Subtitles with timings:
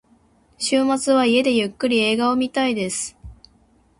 [0.57, 3.15] 週末は家でゆっくり映画を見たいです。